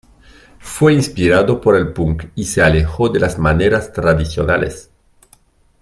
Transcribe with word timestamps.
Fue 0.57 0.95
inspirado 0.95 1.61
por 1.61 1.75
el 1.75 1.93
punk, 1.93 2.31
y 2.33 2.45
se 2.45 2.63
alejó 2.63 3.09
de 3.09 3.19
las 3.19 3.37
maneras 3.37 3.93
tradicionales. 3.93 4.89